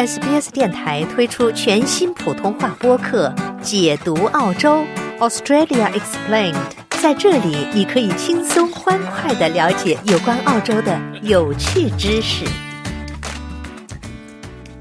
[0.00, 3.28] SBS 电台推出全新普通话播客
[3.60, 4.82] 《解读澳洲
[5.18, 6.54] Australia Explained》。
[7.02, 12.46] 在这里，你可以轻松欢快的了解有关澳洲的有趣知识。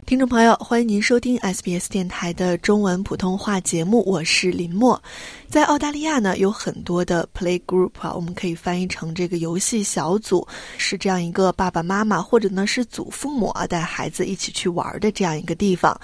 [0.09, 4.99] 听众朋友，欢迎您收听 SBS 电台的中文普通话节目，我是林默。
[5.47, 10.47] 在澳大利亚呢，有很多的 play group 啊，我们可以翻译成这个游戏小组，
[10.79, 15.95] 是这样一个爸爸妈妈或者呢是祖父母啊带孩子一起去玩的这样一个地方。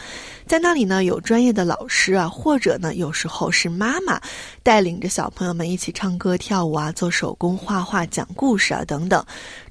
[0.46, 4.22] 在那里呢，有专业的老师啊，或者呢有时候是妈妈
[4.62, 9.26] 带领着小朋友们一起唱歌、跳舞啊，做手工、画画、讲故事啊等等。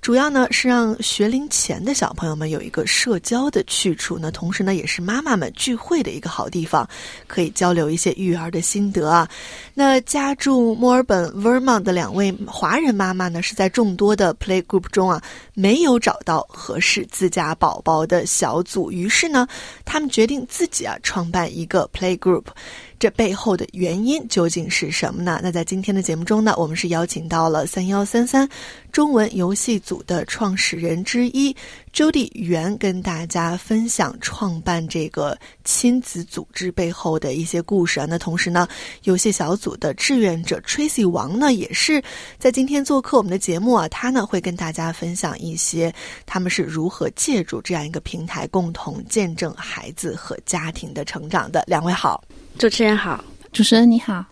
[0.05, 6.87] 主要呢是让学龄前的小朋友们有一个社交的去处，那同时呢也是妈妈们聚会的一个好地方，
[7.27, 9.27] 可以交流一些育儿的心得啊。
[9.73, 15.23] 那家住墨尔本 Vermont 的两位华人妈妈呢，是在众多的 play group 中啊，
[15.55, 19.49] 没有找到合适自家宝宝的小组，于是呢，
[19.87, 22.45] 他们决定自己啊创办一个 play group。
[23.05, 25.39] 这背后的原因究竟是什么呢？
[25.43, 28.49] 那在今天的节目中呢，我们是邀请到了三幺三三
[28.91, 31.55] 中文游戏组的创始人之一
[31.93, 38.07] Jody 袁，跟大家分享创办这个亲子组织背后的一些故事啊。
[38.09, 38.67] 那同时呢，
[39.03, 42.03] 游戏小组的志愿者 Tracy 王呢，也是
[42.39, 43.87] 在今天做客我们的节目啊。
[43.89, 45.95] 他呢会跟大家分享一些
[46.25, 51.63] 他们是如何借助这样一个平台，共同见证孩子和家庭的成长的。
[51.67, 52.25] 两位好。
[52.57, 54.25] 主持人好，主持人你好。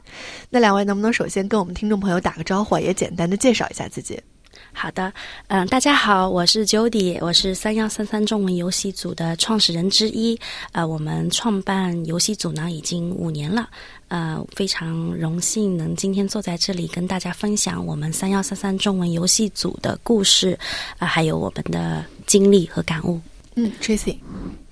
[0.49, 4.19] 那两位能不能首先跟我们听众朋友打个招呼，也简单的介绍一下自己？
[4.73, 5.13] 好的，
[5.49, 10.39] 嗯，大家好，我是 Jody，我是三幺三三中文游戏组的创始人之一。
[10.71, 13.69] 呃，我们创办游戏组呢已经五年了，
[14.09, 20.59] 呃，非常荣幸能今天坐在这里跟大家分享我们三幺三三中文游戏组的故事，
[20.99, 23.21] 啊，还有我们的经历和感悟。
[23.55, 24.17] 嗯，Tracy，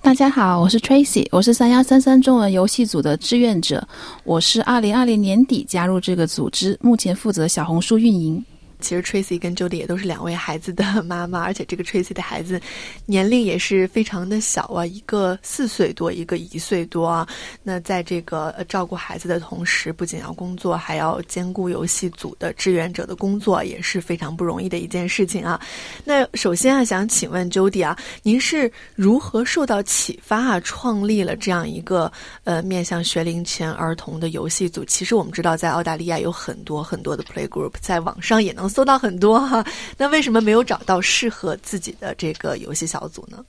[0.01, 3.87] 大家好，我是 Tracy，我是三幺三三中文游戏组的志愿者，
[4.23, 8.43] 我是二零二零年底加入这个组织，目前负责小红书运营。
[8.81, 12.59] 其实 Tracy 跟 Jody 也都是两位孩子的妈妈，而且这个 Tracy 的孩子
[13.05, 17.27] 年龄也是非常的小啊，一个四岁多，一个一岁多啊。
[17.61, 25.61] 那在这个照顾孩子的同时，不仅要工作，还要兼顾游戏组的志愿者的工作，也是非常不容易的一件事情啊。
[26.03, 32.11] 那首先啊，想请问 Jody 啊，您是如何受到启发啊，创立了这样一个
[32.45, 34.83] 呃面向学龄前儿童的游戏组？
[34.85, 38.70] 其实我们知道，在澳大利亚有很多很多的 Play Group，在网上也能。
[38.71, 39.63] 搜到很多哈，
[39.97, 43.43] 那为什么没有找到适合自己的这个游戏小组呢？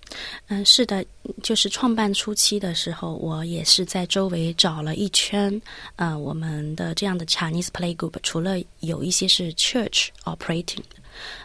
[0.49, 1.05] 嗯，是的，
[1.43, 5.63] 就是创办初期的时候，我也是在周围找了一圈，
[5.97, 10.83] 呃，我们的这样的 Chinese Play Group，除了有一些是 Church Operating，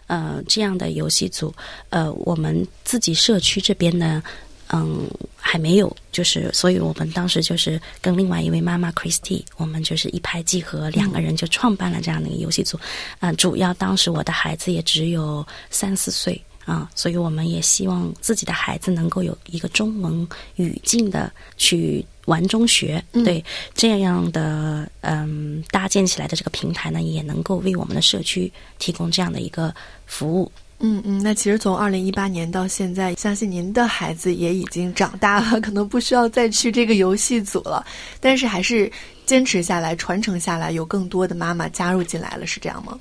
[0.08, 1.54] 呃，这样的游戏组，
[1.92, 4.24] 呃，我们自己社区这边呢。
[4.74, 12.78] 嗯，还没有，就是，所以我们当时就是跟另外一位妈妈 Christy，我们就是一拍即合，两个人就创办了这样的一个游戏组。
[13.22, 23.02] 嗯，主要当时我的孩子也只有三四岁啊，所以我们也希望自己的孩子能够有一个中文语境的去玩中学。
[23.24, 29.74] 对这样的嗯搭建起来的这个平台呢，也能够为我们的社区提供这样的一个
[30.06, 30.52] 服务。
[30.80, 37.84] 嗯嗯，那其实从二零一八年到现在，相信您的孩子也已经长大了，可能不需要再去这个游戏组了。
[38.20, 38.92] 但是还是
[39.26, 42.96] 坚持下来，传承下来，有更多的妈妈加入进来了，是这样吗？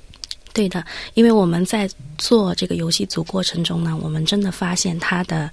[0.53, 0.83] 对的，
[1.13, 5.47] 因为我们在做这个游戏组过程中呢，我们真的发现它的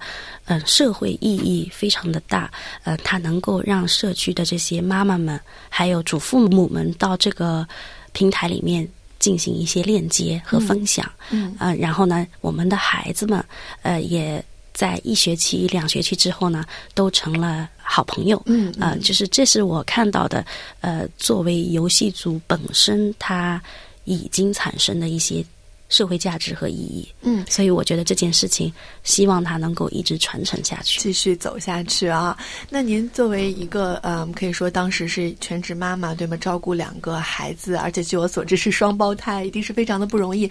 [0.45, 2.51] 呃社会意义非常的大，
[2.85, 7.67] 呃，它能够让社区的这些妈妈们还有祖父母们到这个
[8.13, 8.89] 平台里面。
[9.25, 13.43] 进行一些链接和分享，嗯，呃，然后呢，我们的孩子们，
[13.81, 16.63] 呃，也在一学期、两学期之后呢，
[16.93, 20.45] 都成了好朋友，嗯，呃，就是这是我看到的，
[20.81, 23.59] 呃，作为游戏组本身，它
[24.03, 25.43] 已经产生的一些。
[25.87, 28.73] 社会价值和意义，嗯，所以我觉得这件事情，
[29.03, 32.37] 希望它能够一直传承下去，继续走下去啊。
[32.69, 36.35] 那您作为一个，嗯，可以说当时是全职妈妈，对吗？
[36.37, 40.49] 照顾两个孩子，而且据我所知是双胞胎，一定是非常的不容易。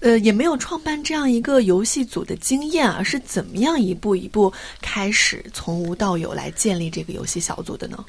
[0.00, 4.52] 呃，也没有创办这样一个游戏组的经验啊，是怎么样一步一步
[4.82, 8.04] 开始从无到有来建立这个游戏小组的呢？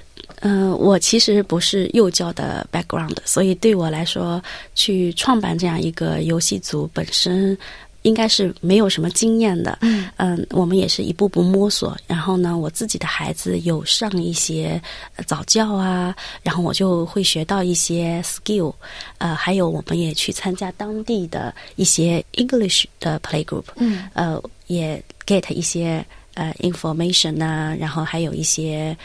[0.45, 4.39] 嗯，我其实不是幼教的 background，所以对我来说，
[4.75, 7.57] 去创办这样一个游戏组本身。
[8.05, 9.79] 应该是没有什么经验的，
[10.17, 11.97] 嗯，我们也是一步步摸索。
[12.05, 14.79] 然后呢，我自己的孩子有上一些
[15.25, 18.71] 早教啊，然后我就会学到一些 skill，
[19.17, 26.05] 呃，还有我们也去参加当地的一些 English 的 play group，嗯，呃，也 get 一些
[26.35, 28.95] 呃 information 啊，然后还有一些。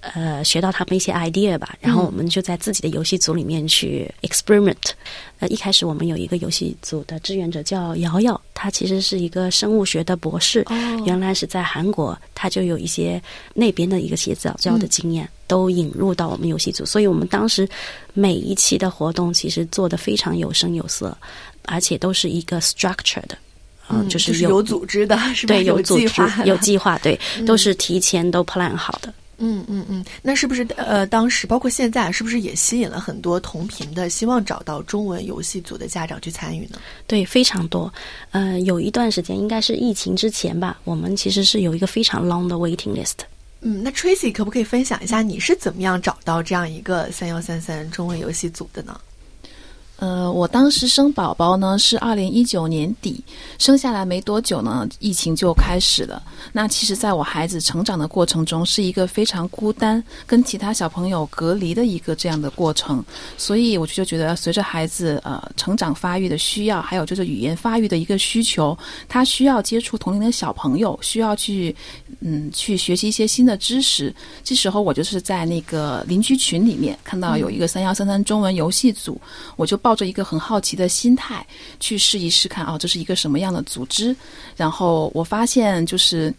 [0.00, 4.74] 呃，学到他们一些 idea 吧，然后我们就在自己的游戏组里面去 experiment。
[5.40, 10.64] 呃，一开始我们有一个游戏组的志愿者叫瑶瑶，她其实是一个生物学的博士，
[11.04, 17.68] 原来是在韩国，她就有一些那边的一个写早教的经验，都引入到我们游戏组，所以我们当时
[18.14, 21.16] 每一期的活动其实做的非常有声有色，
[21.66, 23.36] 而且都是一个 structure 的，
[23.90, 25.54] 嗯，就是有组织的，是吧？
[25.54, 29.12] 对，有计划，有计划，对，都是提前都 plan 好的。
[29.42, 36.78] 嗯嗯嗯，那是不是呃，当时包括现在，是不是也吸引了很多同频的，希望找到中文游戏组的家长去参与呢？
[37.06, 37.92] 对，非常多。
[38.32, 43.16] 呃，有一段时间，应该是疫情之前吧，我们其实是有一个非常 long 的 waiting list。
[43.62, 49.00] 嗯，那 Tracy 可不可以分享一下，你是怎么样找到这样一个三幺三三中文游戏组的呢？
[50.00, 53.22] 呃，我当时生宝宝呢是二零一九年底，
[53.58, 56.22] 生下来没多久呢，疫情就开始了。
[56.54, 63.04] 那其实，在我孩子成长的过程中，是一个非常孤单、跟其他小朋友隔离的一个这样的过程。
[63.36, 68.76] 所以，我就觉得，随着孩子呃成长发育的需要，还有就是语言发育的一个需求，
[69.06, 71.76] 他需要接触同龄的小朋友，需要去
[72.20, 74.14] 嗯去学习一些新的知识。
[74.42, 79.20] 这时候，我就是在那个邻居群里面看到有一个三幺三三中文游戏组，
[79.56, 79.89] 我就报。
[79.90, 81.44] 抱着一个很好奇的心态
[81.80, 84.14] 去试一试看啊，这是一个什么样的组织？
[84.56, 86.32] 然后我发现，就是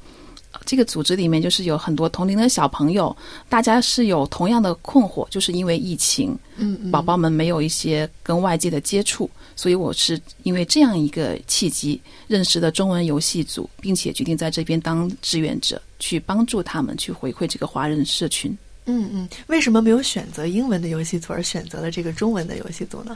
[0.65, 3.13] 这个组织里面就是有很多同龄的小朋友，
[3.50, 18.57] 大家是有同样的困惑，就是因为疫情，嗯，宝宝们没有一些跟外界的接触，所以我是因为这样一个契机认识的中文游戏组，并且决定在这边当志愿者，去帮助他们去回馈这个华人社群。
[18.86, 23.16] 嗯嗯，为什么没有选择英文的游戏组，而选择了这个中文的游戏组呢？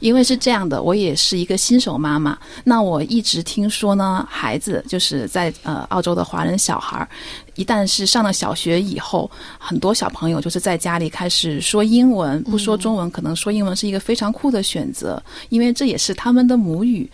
[0.00, 2.36] 因为是这样的，我也是一个新手妈妈。
[2.64, 7.06] 那我一直听说呢，孩子就是在呃澳洲的华人小孩，
[7.56, 17.08] 一旦是上了小学以后，很多小朋友就是在家里开始说英文，不说中文，可能说英文是一个非常酷的选择，因为这也是他们的母语。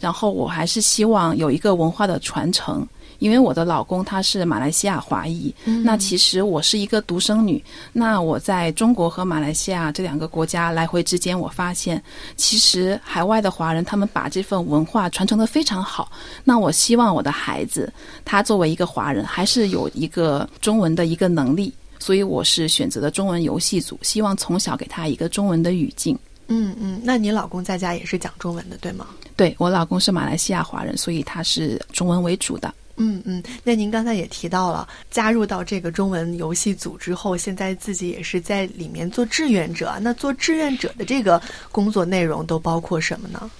[0.00, 2.84] 然后我还是希望有一个文化的传承。
[3.22, 5.54] 因为我的老公他是马来西亚华裔，
[5.84, 7.62] 那其实我是一个独生女。
[7.92, 12.02] 那我在中国和马来西亚这两个国家来回之间，我发现
[12.36, 16.10] 其实海外的华人他们把这份文化传承的非常好。
[16.42, 17.92] 那我希望我的孩子
[18.24, 26.18] 他作为一个华人，还是有一个中文的一个能力，所以我是选择的中文游戏组，希望从小给他一个中文的语境。
[26.48, 29.06] 嗯嗯，那你老公在家也是讲中文的，对吗？
[29.36, 32.74] 对我老公是马来西亚华人，所以他是中文为主的。
[32.96, 39.98] 嗯嗯，那您刚才也提到了加入到这个中文游戏组之后，现在自己也是在里面做志愿者。
[40.00, 41.40] 那做志愿者的这个
[41.70, 43.50] 工作内容都包括什么呢？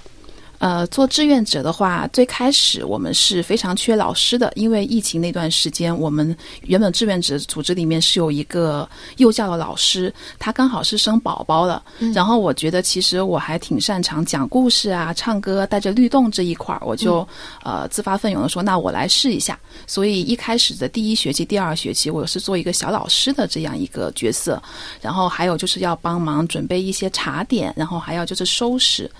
[0.62, 6.36] 呃，做志愿者的话，最开始我们是非常缺老师的，因为疫情那段时间，我们
[6.66, 11.82] 原本志愿者组织里面是有一个幼教的老师，他刚好是生宝宝了。
[12.14, 17.26] 然后我觉得其实我还挺擅长讲故事啊、唱歌、带着律动这一块儿，我就
[17.64, 19.58] 呃自发奋勇的说，那我来试一下。
[19.88, 24.62] 所以一开始的第一学期、第二学期，我是做一个小老师的这样一个角色，
[25.00, 29.10] 然后还有就是要帮忙准备一些茶点，然后还要就是收拾。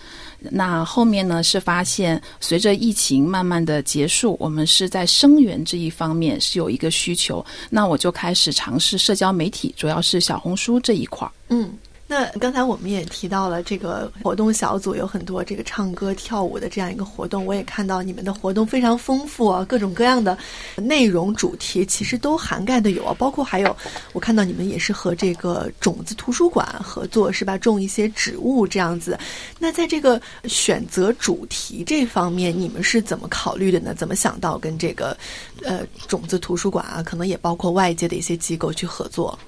[0.50, 1.42] 那后面呢？
[1.42, 11.30] 是发现随着疫情慢慢的结束，我们是在生源这一方面是有一个需求，那我就开始尝试社交媒体，主要是小红书这一块儿。
[11.48, 11.72] 嗯。
[12.12, 20.36] 那刚才我们也提到了这个活动小组有很多这个唱歌跳舞的这样一个活动，我也看到你们的活动非常丰富啊，各种各样的
[20.76, 23.74] 内容主题其实都涵盖的有啊，包括还有
[24.12, 29.18] 我看到你们也是和这个种子图书馆合作是吧，种一些植物这样子。
[29.58, 33.94] 那在这个选择主题这方面，你们是怎么考虑的呢？
[33.94, 35.16] 怎么想到跟这个
[35.64, 39.38] 呃种子图书馆啊，可能也包括外界的一些机构去合作？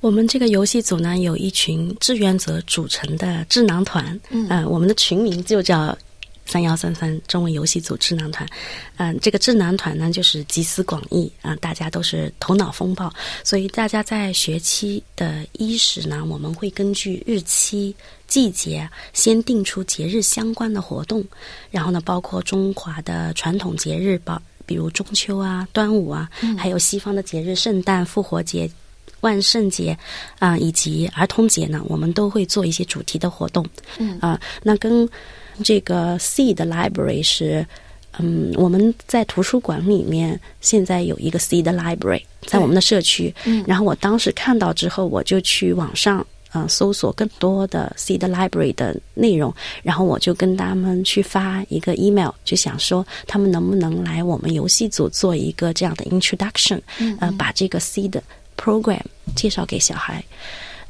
[0.00, 5.96] 我们这个游戏组呢，有一群志愿者组成的智囊团，嗯，我们的群名就叫
[6.46, 8.48] “三幺三三中文游戏组智囊团”。
[8.96, 13.12] 嗯，这个智囊团呢，就是集思广益啊，大家都是头脑风暴，
[13.44, 17.94] 所以大家在学期的伊始呢，我们会根据日期、
[18.26, 21.24] 季节，先定出节日相关的活动，
[21.70, 28.70] 然后呢，包括中华的传统节日，包比如中秋啊、端午啊，还有西方的节日，圣诞、复活节。
[29.20, 29.96] 万圣节
[30.38, 33.66] 啊，以及儿童节呢，我们都会做一些主题的活动。
[33.98, 35.08] 嗯啊，那跟
[35.62, 37.66] 这个 Seed Library 是，
[38.18, 43.34] 嗯，我们在图书馆里面现在有一个 Seed Library 在我们的社区。
[43.44, 58.18] 嗯，然后我当时看到之后，我就去网上嗯、呃搜索更多的 Seed Library 的内容，然后我就跟他们去发一个 email，就想说他们能不能来我们游戏组做一个这样的 introduction，嗯呃，把这个 Seed
[58.60, 59.00] program
[59.34, 60.22] 介绍给小孩。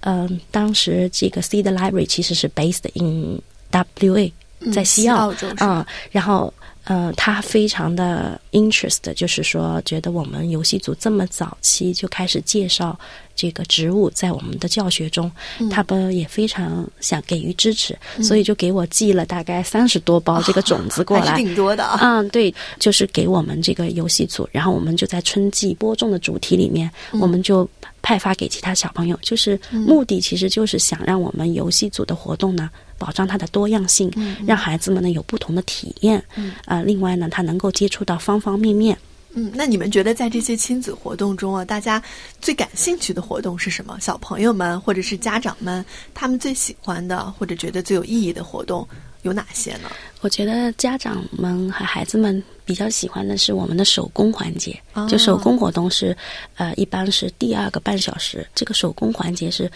[0.00, 3.40] 嗯、当时这个 Seed Library 其实是 based in
[3.72, 4.32] WA，
[4.72, 6.52] 在嗯西澳啊、然后
[6.84, 12.98] 呃，他非常的 interest，就是说觉得我们游戏组这么早期就开始介绍
[13.34, 15.68] 这个植物在我们的教学中，嗯。
[15.68, 21.32] 他们也非常想给予支持，所以就给我寄了大概三十多包这个种子过来。
[21.32, 21.84] 还挺多的。
[21.84, 21.98] 啊。
[22.00, 26.90] 嗯，对，就是给我们这个游戏组，然后我们就在春季播种的主题里面，
[27.20, 27.68] 我们就
[28.02, 34.10] 派发给其他小朋友，就是目的其实就是想让我们游戏组的活动呢，保障它的多样性，
[34.46, 36.22] 让孩子们呢有不同的体验，
[36.64, 38.98] 啊、另外呢，他能够接触到方方方面面。
[39.34, 42.02] 嗯，那你们觉得在这些亲子活动中啊，大家
[42.40, 43.98] 最感兴趣的活动是什么？
[44.00, 48.88] 小朋友们或者是家长们，他们最喜欢的或者觉得最有意义的活动
[49.22, 49.90] 有哪些呢？
[50.22, 56.16] 我觉得家长们和孩子们比较喜欢的是我们的手工环节，哦就手工活动是，
[56.56, 58.44] 呃，一般是第二个半小时。
[58.54, 59.70] 这个手工环节是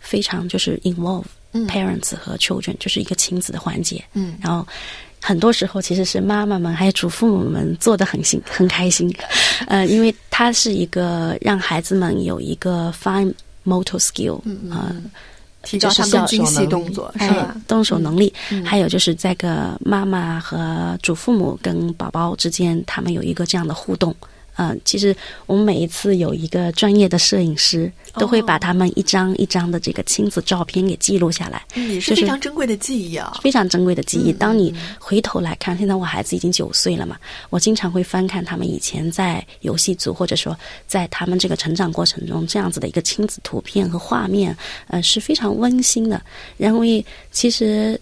[0.00, 4.04] 非常就是 involve 嗯 parents 和 children，、就是一个亲子的环节。
[4.14, 4.66] 嗯然后
[5.26, 9.12] 很多时候其实是妈妈们还有祖父母们做的很心很开心，
[9.66, 15.10] 呃，因为它是一个让孩子们有一个 fine motor skill，嗯嗯呃嗯
[15.64, 24.14] 提高他们的精细动作是哎吧？，动手能力，嗯还有就是这个妈妈和祖父母跟宝宝之间，他们有一个这样的互动。
[24.56, 25.14] 呃，其实
[25.46, 33.38] 我们每一次有一个专业的摄影师，都会把他们一张一张的这个亲子照片给记录下来，嗯也是就是非常珍贵的记忆啊。
[33.42, 34.32] 非常珍贵的记忆。
[34.32, 37.16] 嗯当你回头来看，现在我孩子已经九岁了嘛，
[37.50, 44.56] 我经常会翻看他们以前在游戏组，或者说在他们这个成长过程中这样子的一个亲子图片和画面，
[44.88, 46.22] 呃，是非常温馨的。
[46.56, 46.80] 然后，
[47.30, 48.00] 其实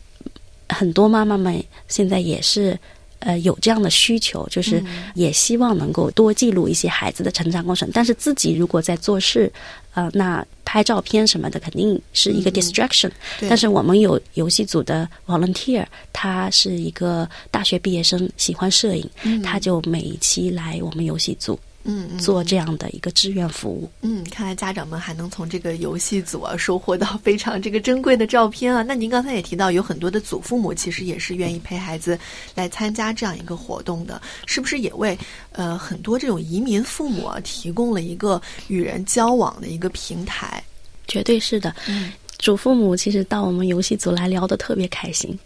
[0.69, 2.79] 很多妈妈们现在也是。
[3.25, 7.89] 呃，有这样的需求，就是嗯也希望能够多记录一些孩子的成长过程。
[7.93, 9.51] 但是自己如果在做事，
[9.95, 13.11] 呃，那拍照片什么的肯定是一个嗯 distraction。
[13.41, 19.09] 对但是我们有游戏组的 volunteer，他是一个大学毕业生，喜欢摄影，
[19.43, 23.91] 他就每一期来我们游戏组嗯嗯做这样的一个志愿服务。
[24.03, 28.83] 嗯，看来家长们还能从这个游戏组啊收获到非常这个珍贵的照片啊。
[28.83, 32.19] 那您刚才也提到，有很多的祖父母其实也是愿意陪孩子
[32.55, 35.17] 来参加这样一个活动的，是不是也为
[35.53, 40.63] 呃很多这种移民父母啊提供了一个与人交往的一个平台？
[41.07, 41.75] 绝对是的。
[41.87, 45.39] 嗯祖父母其实到我们游戏组来聊得特别开心，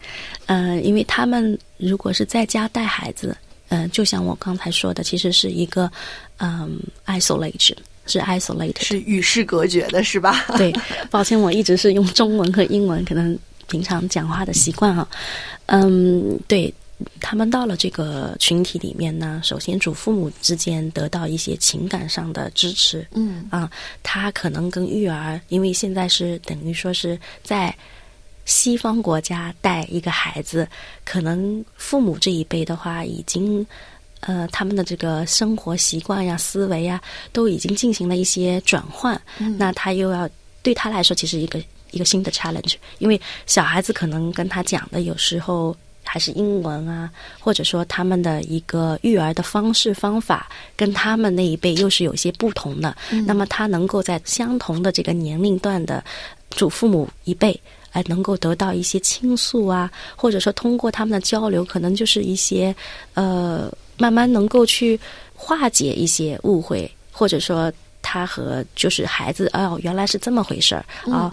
[0.47, 3.37] 呃，因为他们如果是在家带孩子，
[3.68, 5.88] 呃，就像我刚才说的，其实是一个
[6.38, 7.76] 嗯、isolation，
[8.07, 10.45] 是 isolated，是与世隔绝的，是吧？
[10.57, 10.73] 对，
[11.11, 15.09] 抱歉，我一直是用中文和英文，可能平常讲话的习惯啊。
[15.66, 16.73] 嗯，对
[17.21, 23.71] 他们到了这个群体里面呢，首先祖父母之间得到一些情感上的支持，嗯啊，
[24.02, 27.75] 他可能跟育儿，因为现在是等于说是在
[28.47, 30.66] 西方国家带一个孩子，
[31.04, 33.64] 可能父母这一辈的话，已经
[34.20, 37.00] 呃他们的这个生活习惯呀、思维呀，
[37.32, 39.20] 都已经进行了一些转换。
[39.56, 40.28] 那他又要
[40.62, 45.76] 对他来说，其实一个一个新的 challenge，因为小孩子可能跟他讲的有时候。
[46.10, 52.96] 还是英文啊，或者说他们的一个育儿的方式方法，跟他们那一辈又是有些不同的。
[53.26, 56.02] 那么他能够在相同的这个年龄段的
[56.48, 57.60] 祖父母一辈，
[57.90, 62.75] 哎、能够得到一些倾诉啊，或者说通过他们的交流，可能就是一些
[63.12, 64.99] 呃，慢慢能够去
[65.35, 67.73] 化解一些误会，或者说。
[68.00, 71.31] 他和就是孩子哦，原来是这么回事儿啊、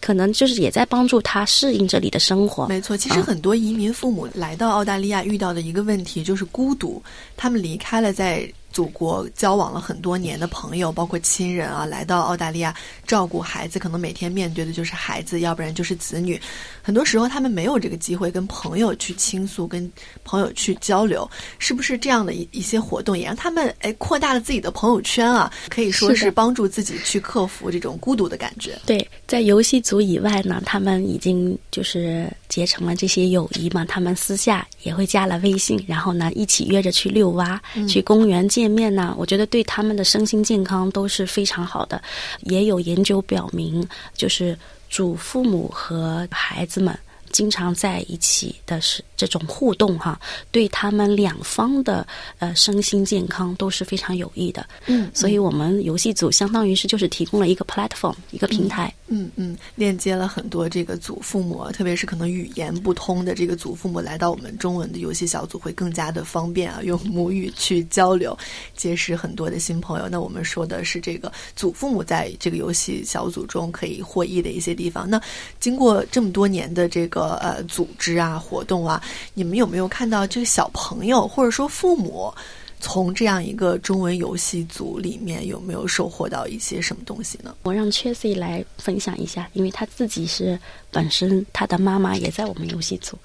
[0.00, 2.66] 可能就是也在帮助他适应这里的生活。
[2.68, 7.02] 没错，其实很多移民父母来到澳大利亚遇到的一个问题就是孤独，
[7.36, 12.74] 他们离开了在祖国交往了很多年的朋友，包括亲人啊，来到澳大利亚
[13.06, 16.38] 照顾孩子，可能每天面对的就是孩子，要不然就是子女。
[16.82, 19.90] 很多时候他们没有这个机会跟朋友去倾诉，跟
[20.24, 25.52] 朋友去交流，是不是这样的一一些活动也让他们哎扩大了自己的朋友圈啊？
[25.70, 28.76] 可以说是帮助自己去克服这种孤独的感觉。
[28.84, 39.12] 对，在游戏组以外呢，他们已经就是结成了这些友谊嘛，他们私下也会加了微信，然后呢一起约着去遛蛙、去公园见面呢。
[39.18, 42.00] 我觉得对他们的身心健康都是非常好的。
[42.42, 43.84] 也有研究表明，
[44.14, 44.56] 就是
[44.88, 46.96] 祖父母和孩子们。
[47.34, 50.16] 经常在一起的是这种互动哈，
[50.52, 52.06] 对他们两方的
[52.38, 54.64] 呃身心健康都是非常有益的。
[54.86, 58.94] 嗯，所以我们游戏组相当于是就是提供了一个 platform 一个平台。
[59.08, 68.38] 嗯嗯，链接了很多这个祖父母，特别是可能语言不通的这个祖父母来到我们中文的游戏小组会更加的方便啊， 用母语去交流，
[68.76, 70.08] 结识很多的新朋友。
[70.08, 75.10] 那我们说的是这个祖父母在这个游戏小组中可以获益的一些地方。
[75.10, 75.20] 那
[75.58, 79.02] 经过这么多年的这个呃组织啊活动啊，
[79.34, 82.32] 你们有没有看到这个小朋友或者说父母？
[82.80, 87.54] 从这样一个中文游戏组里面有没有收获到一些什么东西呢？
[87.62, 90.58] 我让 Chelsea 来分享一下，因为他自己是
[90.90, 93.16] 本身他的妈妈也在我们游戏组，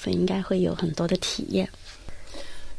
[0.00, 1.68] 所以应该会有很多的体验。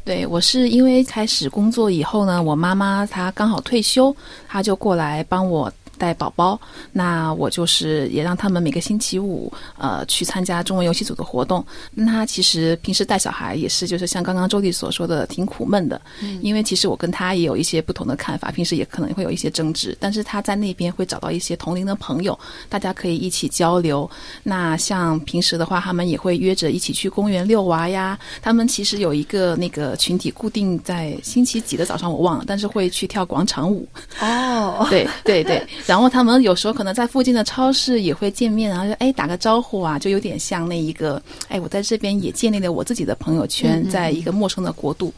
[0.05, 4.15] 对我是因为开始工作以后呢，我妈妈她刚好退休，
[4.47, 5.69] 她就过来帮我。
[5.99, 6.59] 带宝宝，
[6.91, 11.63] 那我就是也让他们每个星期五，呃，去参加中文游戏组的活动。
[11.93, 16.01] 那他其实平时带小孩也是，就是像刚刚周丽所说的，挺苦闷的。
[16.21, 19.95] 嗯，因为其实我跟他也有一些不同的看法，平时也可能会有一些争执。
[19.99, 22.37] 但是他在那边会找到一些同龄的朋友，
[22.69, 24.09] 大家可以一起交流。
[24.41, 28.17] 那像平时的话，他们也会约着一起去公园遛娃呀。
[28.41, 33.87] 他们其实有一个那个群体，固定在星期几的早上我忘了，但是会去跳广场舞。
[34.21, 35.67] 哦，对对对。
[35.89, 45.11] 然后他们有时候可能在附近的超市也会见面，然后就哎打个招呼啊，就有点像那一个哎，我在这边也建立了我自己的朋友圈，在一个陌生的国度。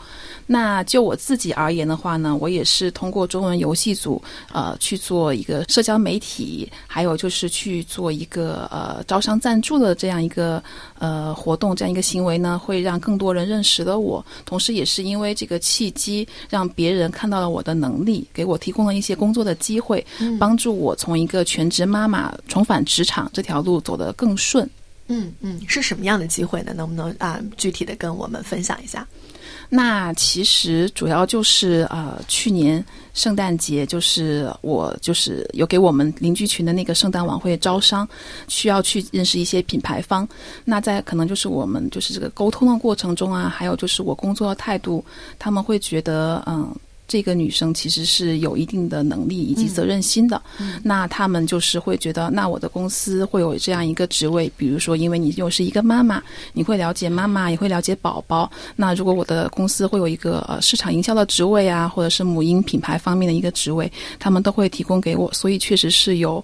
[0.48, 4.22] 那就我自己而言的话呢，我也是通过中文游戏组
[4.54, 10.64] 呃去做一个社交媒体，还有就是去做一个呃招商赞助的这样一个
[10.98, 14.26] 呃活动，这样一个行为呢，会让更多人认识了我。
[14.46, 20.06] 同时，也是因为这个契机，让别人看到了我的能力，给我提供了一些工作的机会，
[20.40, 20.56] 帮。
[20.62, 24.70] 助我从一个全职妈妈重返职场这条路走得更顺。
[25.08, 26.72] 嗯嗯，是什么样的机会呢？
[26.76, 29.08] 能不能啊具体的跟我们分享一下？
[29.74, 38.06] 那其实主要就是啊，去年圣诞节就是我就是有给我们邻居群的那个圣诞晚会招商，
[38.50, 40.28] 需要去认识一些品牌方。
[40.66, 45.04] 那在可能就是我们就是这个沟通的过程中啊，还有就是我工作的态度，
[45.40, 46.76] 他们会觉得嗯。
[47.12, 50.42] 这个女生其实是有一定的能力以及责任心的，
[50.82, 58.50] 那他们就是会觉得，那我的公司会有这样一个职位，比如说，因为你又是一个妈妈，你会了解妈妈，也会了解宝宝。
[58.78, 66.42] 那如果我的公司会有一个呃市场营销的职位啊，或者是母婴品牌方面的一个职位，他们都会提供给我，所以确实是有。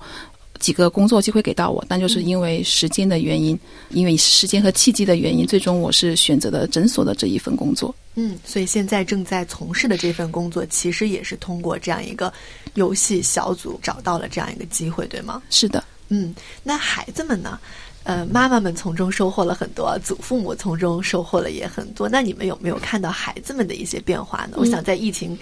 [0.59, 3.57] 几个工作机会给到我，但就是因为时间的原因，
[3.89, 7.93] 因为时间和契机的原因，最终我是选择了诊所的这一份工作。
[8.15, 12.31] 嗯，所以现在正在从事的这份工作，其实也是通过这样一个
[12.73, 15.41] 游戏小组找到了这样一个机会，对吗？
[15.49, 15.83] 是的。
[16.09, 17.59] 嗯，那孩子们呢？
[18.03, 22.07] 呃，妈妈们从中收获了很多，祖父母从中收获了也很多。
[22.07, 24.55] 那你们有没有看到孩子们的一些变化呢？
[24.55, 25.37] 我想在疫情。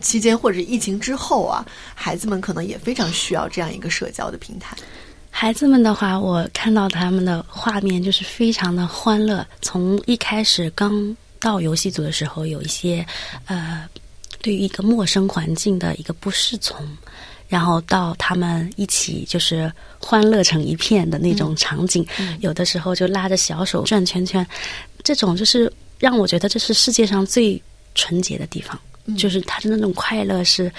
[0.00, 4.76] 期间或者疫情之后啊，孩子们可能也非常需要这样一个社交的平台。
[5.30, 9.46] 孩子们的话，我看到他们的画面就是非常的欢乐。
[9.60, 13.04] 从一开始刚到游戏组的时候，有一些
[13.44, 13.86] 呃，
[14.40, 16.86] 对于一个陌生环境的一个不适从，
[17.48, 22.06] 然后到他们一起就是欢乐成一片的那种场景，
[22.40, 24.46] 有的时候就拉着小手转圈圈，
[25.02, 27.62] 这种就是让我觉得这是世界上最
[27.94, 28.80] 纯洁的地方。
[29.16, 30.70] 就是他的那种快乐是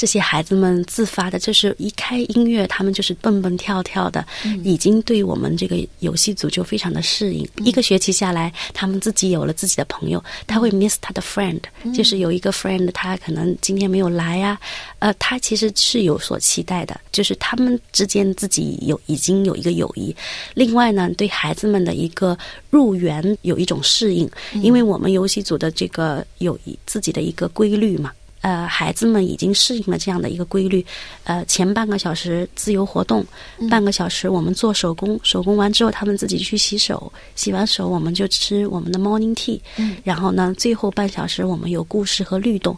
[0.00, 4.26] 这些孩子们自发的，就是一开音乐，他们就是蹦蹦跳跳的，
[4.64, 7.48] 已经对我们这个游戏组就非常的适应。
[7.56, 11.60] 一个学期下来，他们自己有了自己的朋友，他会 miss 他的 friend，
[11.94, 14.58] 就是有一个 friend 他可能今天没有来呀，
[15.00, 20.14] 呃，他其实是有所期待的，就是他们之间自己有已经有一个友谊。
[20.54, 22.38] 另外呢，对孩子们的一个
[22.70, 27.70] 入园有一种适应，因为我们游戏组的这个有自己的一个规。
[27.70, 28.10] 规律嘛，
[28.40, 30.84] 呃，孩子们已经适应了这样的一个规律，
[31.24, 33.24] 呃，前半个小时自由活动，
[33.68, 39.60] 半个小时我们做手工，手工完之后他们自己去洗手，洗完手我们就吃我们的 morning tea，
[40.02, 42.76] 然后呢，最后半小时我们有故事和律动。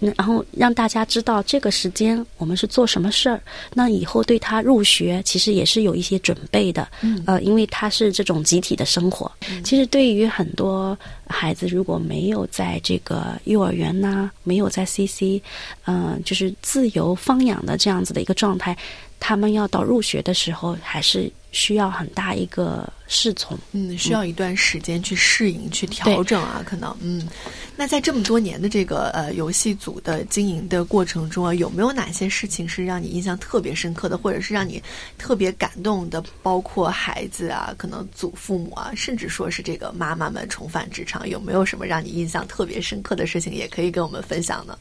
[0.00, 3.40] 然后让大家知道这个时间我们是做什么事儿，
[3.74, 6.86] 那以后对他入学其实也是有一些准备的。
[7.02, 9.30] 嗯，呃，因为他是这种集体的生活。
[9.64, 15.42] 其实对于很多孩子，如果没有在这个幼儿园呐，没有在 CC，
[15.86, 18.76] 嗯，就是自由放养的这样子的一个状态，
[19.18, 23.58] 他们要到入学的时候，还是需要很大一个侍从。
[23.72, 27.28] 嗯，需要一段时间去适应、去调整啊，可能嗯。
[27.76, 34.82] 那在这么多年的这个呃游戏组的经营的过程中啊，有没有哪些事情是让你印象特别深刻的，或者是让你
[35.16, 36.22] 特别感动的？
[36.42, 44.78] 包括孩子啊，可能祖父母啊，甚至说是这个妈妈们重返职场，有没有什么让你印象特别深刻的事情，也可以跟我们分享呢？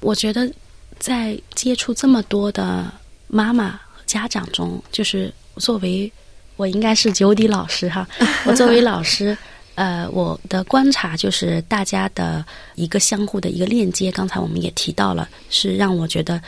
[0.00, 0.50] 我觉得
[0.98, 2.92] 在接触这么多的
[3.28, 6.10] 妈妈家长中，就是作为
[6.56, 8.08] 我应该是九底老师哈，
[8.46, 9.36] 我作为老师。
[9.74, 14.12] 呃，我的观察就是大家的一个相互的一个链接。
[14.12, 16.38] 刚才我们也提到了，是让我觉得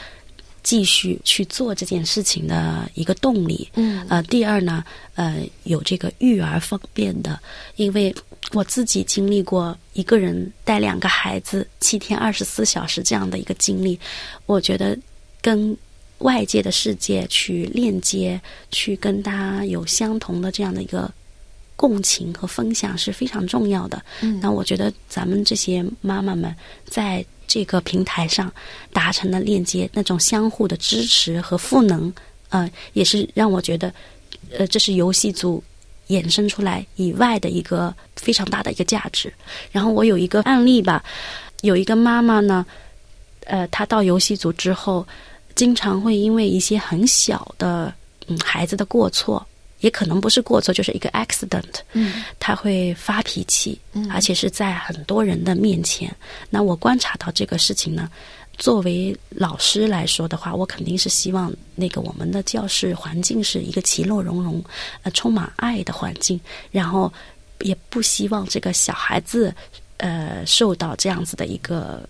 [0.62, 3.66] 继续去做这件事情的一个动力。
[3.76, 7.40] 嗯，呃，第二呢，呃，有这个育儿方面的，
[7.76, 8.14] 因为
[8.52, 13.98] 我自己经历过一个人带两个孩子七天二十四小时这样的一个经历，
[14.44, 14.96] 我觉得
[15.40, 15.74] 跟
[16.24, 21.10] 外界的世界去链接，去跟他有相同的这样的一个。
[21.76, 24.00] 共情和分享是非常重要的。
[24.20, 26.54] 嗯，那我觉得咱们这些妈妈们
[26.86, 28.50] 在这个平台上
[28.92, 32.14] 达成了链接，那种相互的支持和赋能，
[32.50, 33.92] 呃，也是让我觉得，
[34.56, 35.60] 呃，这是游戏组
[36.06, 39.30] 衍生出来以外的一个非常大的一个价值。
[39.72, 41.02] 然后我有一个案例吧，
[41.62, 42.64] 有一个妈妈呢，
[43.46, 45.04] 呃，她到游戏组之后，
[45.54, 47.92] 经常会因为一些很小的
[48.26, 49.46] 嗯孩子的过错。
[49.80, 51.80] 也可能不是过错，就是一个 accident。
[51.92, 56.10] 嗯，他会发脾气，嗯，而且是在很多人的面前。
[56.48, 58.08] 那我观察到这个事情呢，
[58.56, 64.64] 作为老师来说的话，我肯定是希望那个我们的教室环境是一个其乐融融、
[65.02, 66.40] 呃充满爱的环境，
[66.70, 67.12] 然后
[67.60, 69.54] 也不希望这个小孩子
[69.98, 72.08] 呃受到这样子的一个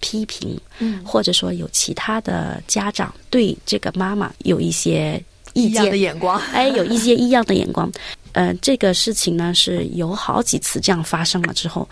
[0.00, 5.22] 批评，嗯，或者说有其他的家长对这个妈妈有一些。
[5.54, 7.90] 异样的眼光， 哎，有一些异样的眼光。
[8.32, 11.88] 呃，这个事情呢是有好几次这样发生了之后，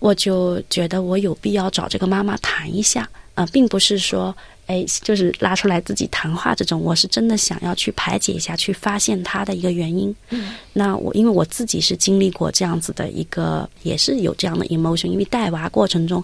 [0.00, 3.08] 我就觉得我有必要找这个妈妈谈一下。
[3.36, 10.14] 呃，并不是说，哎，就是拉出来自己谈话这种，我是真的想要去排解一下，去发现他的一个原因。
[10.28, 16.22] 嗯，那我因为我自己是经历过这样子的一个，也是有这样的 emotion，因为带娃过程中。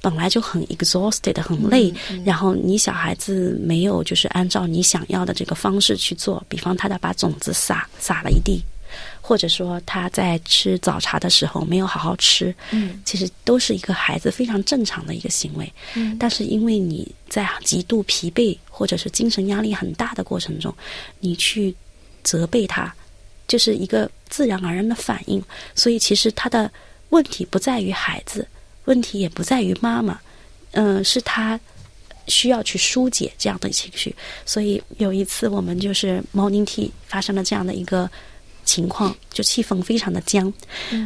[0.00, 1.92] 本来就很 exhausted，很累，
[2.24, 8.62] 然后你小孩子没有就是按照你想要的这个方式去做，比方他的把种子撒撒了一地，
[9.20, 20.74] 或者说他在吃早茶的时候没有好好吃，嗯，其实都是一个孩子非常正常的一个行为，嗯，但是因为你在极度疲惫或者是精神压力很大的过程中，
[21.18, 21.74] 你去
[22.24, 22.92] 责备他，
[23.46, 25.42] 就是一个自然而然的反应，
[25.74, 26.72] 所以其实他的
[27.10, 28.46] 问题不在于孩子。
[28.90, 30.18] 问题也不在于妈妈，
[30.72, 31.58] 嗯，是他
[32.26, 34.12] 需要去疏解这样的情绪。
[34.44, 38.10] 所以有一次，我们就是 morning tea 发生了这样的一个
[38.64, 40.52] 情况，就气氛非常的僵。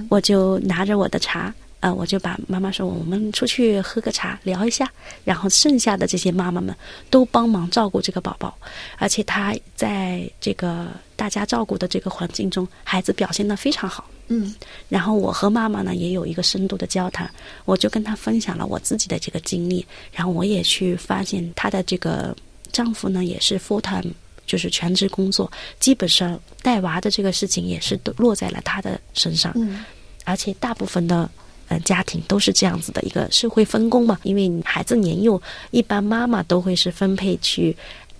[0.08, 1.54] 我就拿着我的茶。
[1.84, 4.90] 啊，我就把妈妈说，我们出去喝个茶，聊一下。
[5.22, 6.74] 然后剩下的这些妈妈们
[7.10, 8.56] 都帮忙照顾这个宝宝，
[8.96, 14.08] 而且他在这个大家照顾的这个环境中，孩子表现的非常好。
[14.28, 14.54] 嗯，
[14.88, 17.30] 然后我和妈妈呢也有一个深度的交谈，
[17.64, 22.36] 我就跟她分享了我自己的这个经历，然后我也去发现她的这个
[22.72, 24.12] 丈夫呢也是 full time，
[24.46, 29.52] 就是全职工作，基本上带娃的这个事情也是都落在了她的身上。
[29.54, 29.84] 嗯，
[30.24, 31.30] 而且大部分的。
[31.66, 37.74] 呃，家庭都是这样子的一个社会分工嘛，因为孩子年幼，一般妈妈都会是分配去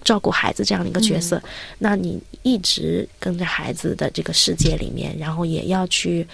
[0.04, 1.42] 照顾孩子这样的一个角色。
[1.78, 6.26] 那你一直跟着孩子的这个世界里面，然后也要去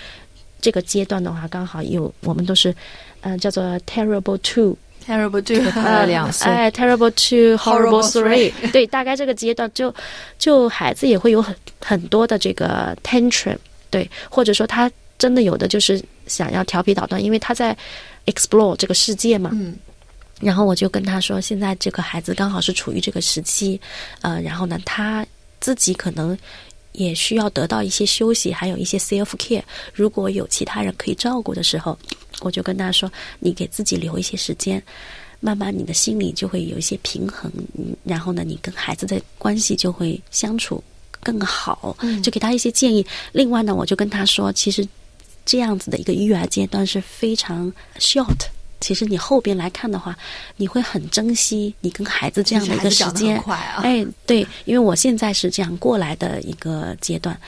[0.60, 2.74] 这个阶段的话，刚好有我们都是
[3.20, 9.94] 嗯叫做 terrible two，terrible two，呃 两岁，哎，terrible two，horrible three， 对，大概这个阶段就
[10.38, 13.56] 就孩子也会有很很多的这个 tantrum，
[13.88, 16.02] 对，或者说他真的有的就是。
[16.26, 17.76] 想要调皮捣蛋，因为他在
[18.26, 19.50] explore 这个世界嘛。
[19.52, 19.74] 嗯。
[20.40, 23.80] 然后我就跟他说，现在这个孩子刚好是处于这个时期，
[24.22, 25.24] 呃，然后呢，他
[25.60, 26.36] 自己可能
[26.92, 29.62] 也需要得到一些休息，还有一些 self care。
[29.92, 31.98] 如果有其他人可以照顾的时候，
[32.40, 34.82] 我就跟他说，你给自己留一些时间，
[35.40, 37.52] 慢慢你的心里就会有一些平衡，
[38.02, 40.82] 然后呢，你跟孩子的关系就会相处
[41.22, 41.96] 更好。
[42.00, 42.22] 嗯。
[42.22, 43.06] 就给他一些建议。
[43.32, 44.86] 另外呢，我就跟他说，其实。
[45.46, 48.36] 这样子的一个育儿阶段是非常 short。
[48.80, 50.16] 其实你后边来看的话，
[50.56, 53.38] 你会很珍惜你跟孩子这样的一个时间。
[53.76, 57.38] 哎，对，因为我现在是这样过来的一个阶段，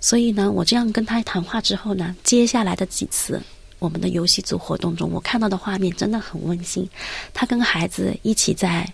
[0.00, 3.40] 所以呢，我这样跟他谈话之后呢，接下来的几次
[3.78, 6.88] 我们的游戏组活动中，我看到的画面真的很温馨。
[7.32, 8.86] 他跟孩子一起在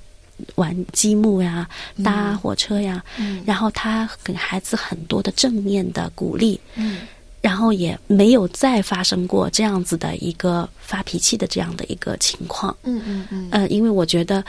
[0.57, 1.67] 玩积木呀、
[2.05, 3.03] 搭火车呀，
[3.47, 6.61] 然后他给孩子很多的正面的鼓励。
[6.75, 7.01] 嗯。
[7.47, 12.77] 然后也没有再发生过这样子的一个发脾气的这样的一个情况。
[12.83, 14.45] 嗯嗯嗯，呃，因为我觉得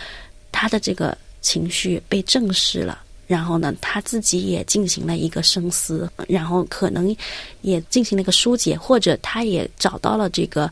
[0.52, 7.16] 他的这个情绪被正视了，然后呢，他自己也进行了一个深思，然后可能
[7.62, 10.68] 也进行了一个疏解，或者他也找到了这个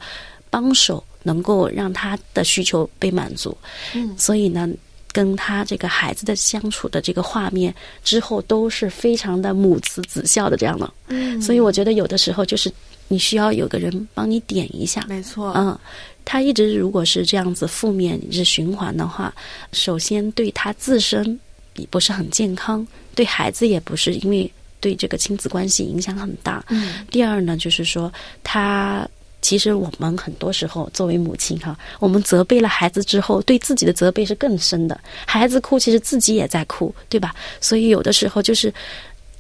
[0.50, 3.56] 帮手，能够让他的需求被满足。
[3.94, 4.68] 嗯所以呢，
[5.16, 7.74] 跟他这个孩子的相处的这个画面
[8.04, 10.94] 之后都是非常的母慈子孝的这样的。
[11.08, 12.70] 嗯，所以我觉得有的时候就是
[13.08, 15.06] 你需要有个人帮你点一下。
[15.08, 15.80] 没错，嗯，
[16.26, 19.34] 他一直如果是这样子负面一直循环的话，
[19.72, 21.40] 首先对他自身
[21.78, 24.52] 也不是很健康，对孩子也不是，因为
[24.82, 26.62] 对这个亲子关系影响很大。
[26.68, 28.12] 嗯第二呢，就是说
[28.44, 29.08] 他。
[29.46, 35.00] 其实我们很多时候作为母亲哈，我们责备了孩子之后，对自己的责备是更深的。
[35.28, 37.36] 孩子哭，其实自己也在哭，对吧？
[37.62, 38.74] 所以有的时候就是，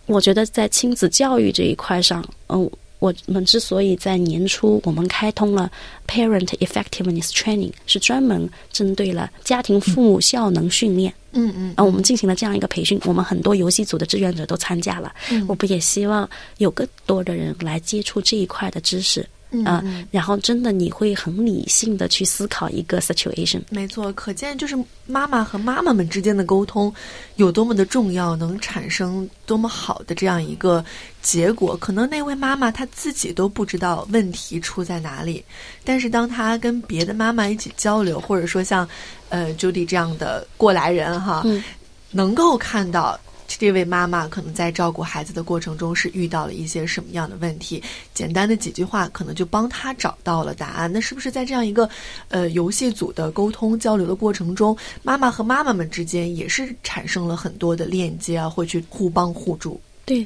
[0.05, 5.71] 我觉得在亲子教育这一块上，嗯，我们之所以在年初我们开通了
[6.07, 11.11] Parent Effectiveness Training，是专门针对了家庭父母效能训练。
[11.31, 15.11] 嗯嗯啊，我们进行了这样一个培训，我们很多游戏组的志愿者都参加了。
[15.31, 19.27] 嗯我们也希望有更多的人来接触这一块的知识嗯
[19.63, 23.61] 啊、嗯然后真的你会很理性的去思考一个 situation。
[23.69, 26.93] 没错，可见就是妈妈和妈妈们之间的沟通
[27.35, 30.83] 有多么的重要，能产生多么好的这样一个
[31.21, 31.77] 结果。
[31.77, 35.43] 可能那位妈妈她自己都不知道问题出在哪里，
[35.83, 38.87] 但是当她跟别的妈妈一起交流，或者说像
[39.29, 41.63] 呃 Judy 这样的过来人哈，嗯
[42.11, 47.81] 能够看到这位妈妈可能在照顾孩子的过程中是遇到了一些什么样的问题，
[48.13, 50.91] 简单的几句话可能就帮她找到了答案。
[50.91, 51.89] 那是不是在这样一个
[52.29, 59.79] 呃游戏组的沟通交流的过程中，妈妈和妈妈们之间也是产生了很多的链接啊，会去互帮互助？
[60.05, 60.25] 对，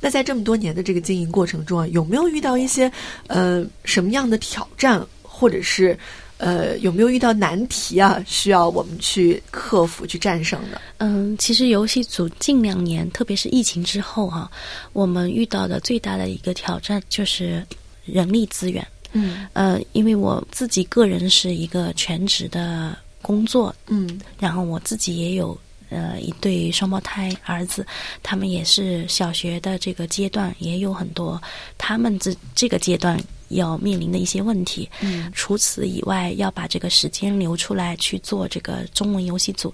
[0.00, 2.90] 那在这么多年的这个经营过程中啊，有没有遇到一些
[3.26, 5.98] 呃什么样的挑战，或者是
[6.40, 10.80] 呃有没有遇到难题啊，需要我们去克服、去战胜的？
[10.96, 14.50] 嗯，其实游戏组近两年，特别是疫情之后哈、
[14.94, 17.62] 我们遇到的最大的一个挑战就是
[18.06, 18.86] 人力资源。
[19.12, 25.58] 嗯呃，因为我自己个人是一个全职的工作，嗯然后我自己也有
[25.90, 27.84] 呃一对双胞胎儿子，
[28.22, 31.42] 他们也是小学的这个阶段，也有很多
[31.76, 33.20] 他们这这个阶段
[33.50, 34.88] 要面临的一些问题。
[35.00, 39.72] 嗯除此以外，要把这个时间留出来去做这个中文游戏组，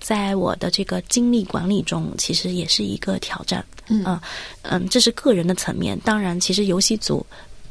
[0.00, 3.64] 在我的这个精力管理中，其实也是一个挑战。
[3.88, 4.22] 嗯啊
[4.62, 5.98] 嗯，这是个人的层面。
[6.04, 7.24] 当然，其实游戏组，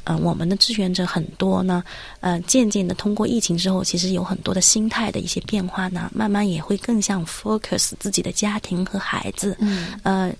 [0.05, 1.83] 嗯、我们的志愿者很多呢，
[2.21, 9.55] 呃，渐渐的通过疫情之后，其实有很多的心态的一些变化呢，慢慢也会更像 focus 自己的家庭和孩子。
[9.59, 10.33] 嗯呃，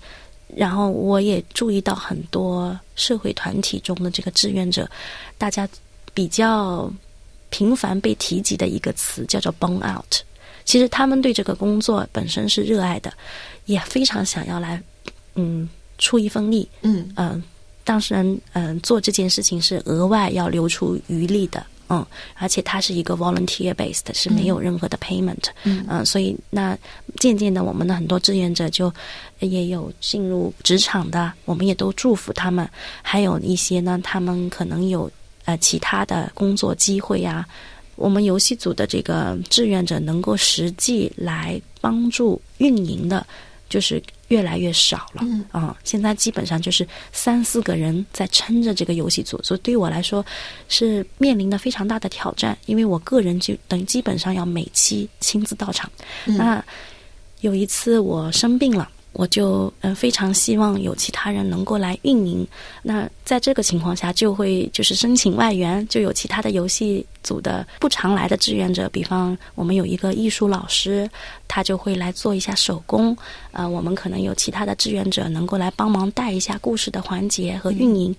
[0.56, 4.88] 然后我也注意到很多社会团体中的这个志愿者，
[5.36, 5.68] 大家
[6.14, 6.90] 比较
[7.50, 10.16] 频繁被提及的一个词叫做 burn out。
[10.64, 13.12] 其实他们对这个工作本身是热爱的，
[13.64, 14.82] 也非常想要来，
[15.34, 17.10] 嗯，出一份力，嗯。
[17.16, 17.42] 嗯、
[17.84, 25.84] 当事人嗯、做这件事情是额外要留出余力的，嗯，而且它是一个 volunteer based，是没有任何的 payment，嗯。
[25.88, 26.76] 嗯、所以那
[27.16, 28.92] 渐渐的，我们的很多志愿者就
[29.40, 32.68] 也有进入职场的，我们也都祝福他们，
[33.02, 35.10] 还有一些呢，他们可能有
[35.44, 37.46] 呃其他的工作机会呀、
[37.96, 43.26] 我们游戏组的这个志愿者能够实际来帮助运营的，
[43.68, 45.22] 就是越来越少了。
[45.22, 50.24] 嗯啊、现在基本上就是三四个人在撑着这个游戏组，所以对我来说
[50.68, 55.90] 是面临的非常大的挑战，因为我个人就等于基本上要每期亲自到场。
[56.26, 56.64] 嗯那
[57.40, 58.88] 有一次我生病了。
[59.18, 62.46] 我就嗯、呃非常希望有其他人能够来运营。
[62.84, 71.10] 那在这个情况下，就会就是申请外援，就有其他的游戏组的不常来的志愿者，比方我们有一个艺术老师，
[71.48, 73.16] 他就会来做一下手工。
[73.50, 78.14] 呃，我们可能有其他的志愿者能够来帮忙带一下故事的环节和运营。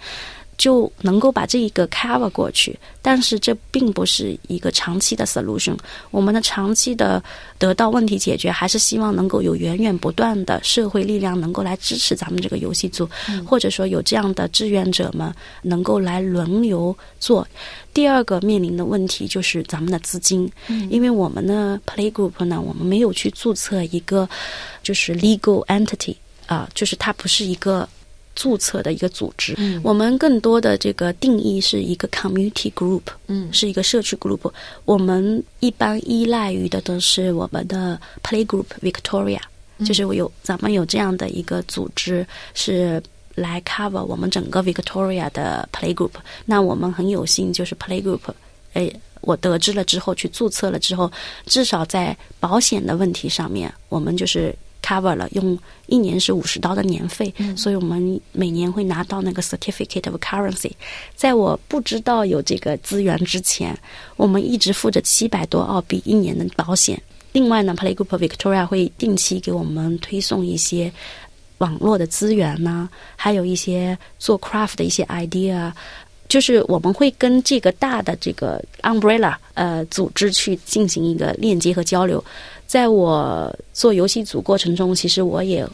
[0.60, 5.78] 就能够把这一个 cover 过去，但是这并不是一个长期的 solution。
[6.12, 7.24] 我们的长期的
[7.58, 13.10] 得到问题解决，还是希望能够有源源不断的社会力量能够来支持咱们这个游戏组，
[13.48, 17.48] 或者说有这样的志愿者们能够来轮流做。
[17.94, 20.52] 第二个面临的问题就是咱们的资金，
[20.90, 24.28] 因为我们的 play group 呢，我们没有去注册一个
[24.84, 26.18] 就是 legal entity
[26.48, 27.88] 啊、就是它不是一个。
[28.40, 34.50] 注册的一个组织，嗯我们更多的这个定义是一个 community group，嗯是一个社区 group。
[34.86, 39.42] 我们一般依赖于的都是我们的 play group Victoria，、
[39.86, 43.04] 就是我有咱们有这样的一个组织是
[43.36, 46.12] 来 cover 我们整个 Victoria 的 Playgroup。
[46.46, 48.22] 那我们很有幸，就是 Playgroup，
[48.72, 51.12] 哎，我得知了之后去注册了之后，
[51.46, 60.72] 至少在保险的问题上面，我们就是 cover 了，用一年是五十刀的年费，所以我们每年会拿到那个 Certificate of Currency。
[61.16, 63.78] 在我不知道有这个资源之前，
[64.18, 67.02] 我们一直付着七百多澳币一年的保险。
[67.32, 70.92] 另外呢，Playgroup Victoria 会定期给我们推送一些
[71.60, 75.72] 网络的资源呢，还有一些做 craft 的一些 idea，
[76.28, 82.24] 就是我们会跟这个大的这个 umbrella 呃组织去进行一个链接和交流。
[82.70, 85.68] 在我做游戏组过程中，其实我也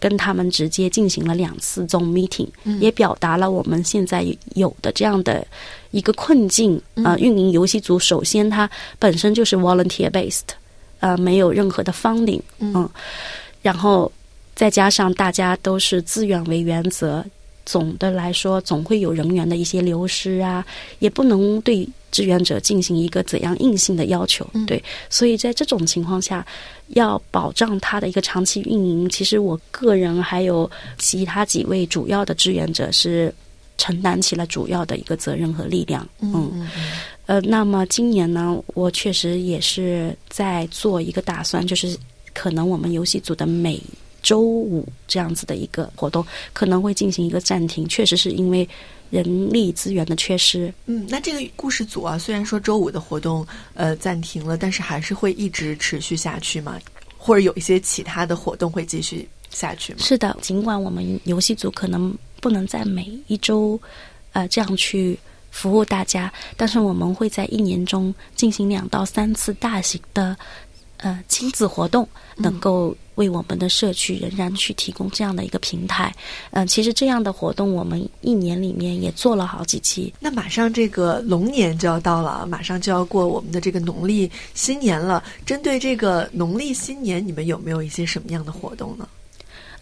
[0.00, 2.48] 跟他们直接进行了两次这种 meeting，
[2.80, 5.46] 也表达了我们现在有的这样的
[5.90, 7.18] 一个困境啊。
[7.18, 10.56] 运营游戏组，首先它本身就是 volunteer based。
[11.00, 12.88] 呃，没有任何的 funding，嗯，
[13.60, 14.10] 然后
[14.54, 17.22] 再加上大家都是自愿为原则，
[17.68, 20.64] 总的来说总会有人员的一些流失啊，
[21.00, 26.46] 也不能对志愿者进行一个怎样硬性的要求，对，所以在这种情况下，
[26.88, 33.30] 要保障它的一个长期运营，其实我个人还有其他几位主要的志愿者是
[33.76, 36.66] 承担起了主要的一个责任和力量，嗯。
[37.26, 41.94] 呃，那么今年呢，我确实也是在做一个打算，就是
[42.32, 43.78] 可能我们游戏组的每
[44.22, 48.68] 周五这样子的一个活动可能会进行一个暂停，确实是因为
[49.10, 50.72] 人力资源的缺失。
[50.86, 56.78] 嗯，那这个故事组啊，虽然说周五的活动呃暂停了，但是还是会一直持续下去吗？
[57.16, 60.00] 或者有一些其他的活动会继续下去吗？
[60.00, 63.80] 是的，尽管我们游戏组可能不能在每一周
[64.32, 65.18] 呃这样去。
[65.50, 70.36] 服务大家，但是我们会在一年中进行两到三次大型的
[70.98, 76.14] 呃亲子活动，能够为我们的社区仍然去提供这样的一个平台。
[76.52, 80.12] 嗯，其实这样的活动我们一年里面也做了好几期。
[80.20, 85.22] 那马上这个龙年就要到了，马上就要过我们的这个农历新年了。
[85.44, 89.08] 针对这个农历新年，你们有没有一些什么样的活动呢？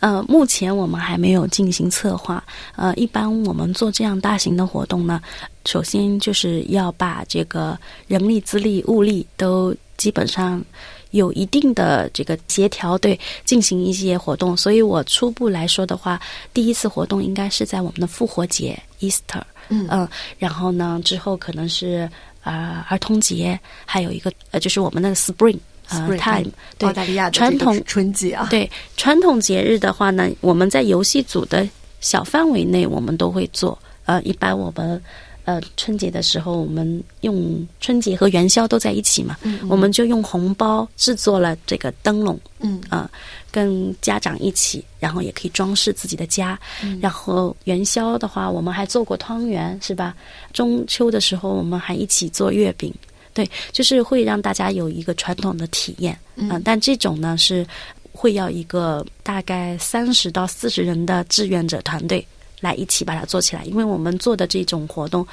[0.01, 2.45] 呃，目前我们还没有进行策划。
[2.77, 5.23] 呃，一般我们做这样大型的活动呢，
[5.65, 10.63] 首先就是要把这个人力、资力、物力都基本上
[11.11, 14.57] 有一定的这个协调，对，进行一些活动。
[14.57, 16.21] 所以我初步来说的话，
[16.53, 19.43] 第一次活动应该是在我们的复活节 （Easter）。
[19.69, 22.09] 嗯，然后呢，之后可能是
[22.43, 25.59] 啊儿童节，还有一个呃，就是我们的 Spring。
[25.89, 31.65] 呃，time 澳大利亚传统春节啊，对传统节日的话呢，我们在游戏组的
[32.01, 33.79] 小范围内，我们都会做。
[34.05, 35.01] 呃，一般我们
[35.47, 43.11] 呃春节的时候，我们用春节和元宵都在一起嘛，我们就用红包制作了这个灯笼，嗯啊，
[43.51, 46.59] 跟家长一起，然后也可以装饰自己的家。
[47.01, 50.15] 然后元宵的话，我们还做过汤圆，是吧？
[50.53, 52.93] 中秋的时候，我们还一起做月饼。
[53.33, 57.67] 对，就是会让大家有一个传统的体验，嗯，但这种呢是
[58.11, 62.27] 会要一个大概三十到四十人的志愿者团队
[62.67, 65.27] 来一起把它做起来，因为我们做的这种活动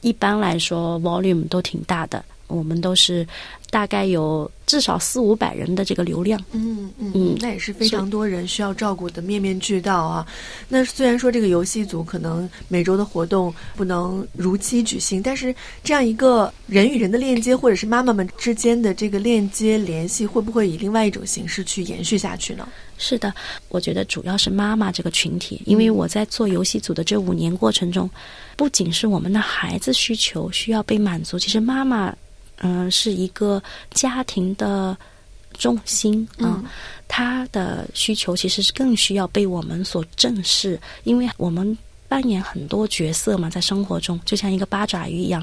[0.00, 3.26] 一般来说 volume 都挺大的，我们都是。
[3.72, 10.26] 大概有至少四五百人的这个流量，嗯嗯嗯，那也是非常多人需要照顾的面面俱到啊。
[10.68, 22.68] 那虽然说这个游戏组可能每周的活动不能如期举行，但是这样一个人与人的链接，或者是妈妈们之间的这个链接联系，会不会以另外一种形式去延续下去呢？
[23.02, 23.34] 是的，
[23.68, 28.08] 我觉得主要是妈妈这个群体，因为我在做游戏组的这五年过程中，
[28.56, 32.14] 不仅是我们的孩子需求需要被满足，其实妈妈。
[32.64, 33.60] 嗯，是一个
[33.90, 34.96] 家庭的
[35.58, 36.62] 重心啊，
[37.08, 41.76] 他的需求其实是更需要被我们所正视，因为我们
[42.12, 45.42] 扮演很多角色嘛，在生活中就像一个八爪鱼一样，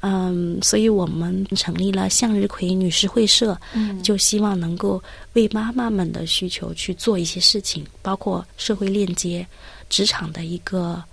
[0.00, 5.02] 嗯，所以我们成立了向日葵女士会社，嗯，就希望能够
[5.34, 9.46] 为妈妈们的需求去做一些事情，包括社会链接、
[9.90, 11.04] 职场的一个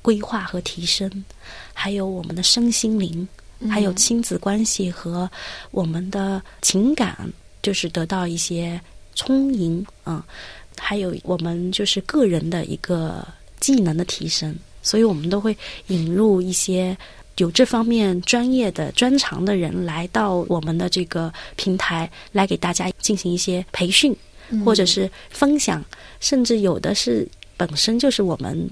[0.00, 1.10] 规划和提升，
[1.74, 3.28] 还有我们的身心灵。
[3.70, 5.30] 还有亲子关系和
[5.70, 7.30] 我们的情感，
[7.62, 8.80] 就是得到一些
[9.14, 10.26] 充盈啊。
[10.78, 13.24] 还有我们就是个人的一个
[13.62, 16.94] 技能的提升，所以我们都会引入一些
[17.38, 24.14] 有这方面专业的专长的人来到我们的这个平台，来给大家进行一些培训，
[24.64, 25.82] 或者是分享，
[26.20, 28.68] 甚至有的是本身就是我们。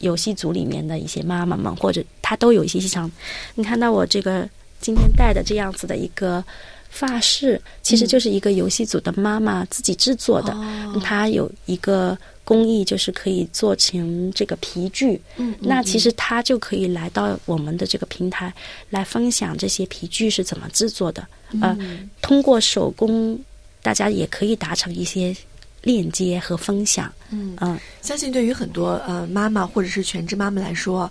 [0.00, 3.12] 游戏组里面的一些妈妈们，或者她都有一些日常。
[3.54, 4.48] 你看到我这个
[4.80, 6.42] 今天带的这样子的一个
[6.90, 10.54] 发饰，其实就是一个游戏组的妈妈自己制作的。
[11.02, 15.18] 她有一个工艺，就是可以做成这个皮具。
[15.36, 18.52] 嗯，那其实她就可以来到我们的这个平台
[18.90, 21.26] 来分享这些皮具是怎么制作的。
[21.62, 21.78] 呃，
[22.20, 23.38] 通过手工，
[23.82, 25.34] 大家也可以达成一些
[25.82, 27.10] 链接和分享。
[27.30, 31.10] 嗯嗯，相信对于很多呃妈妈或者是全职妈妈来说。